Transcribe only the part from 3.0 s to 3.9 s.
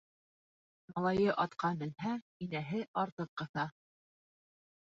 артын ҡыҫа.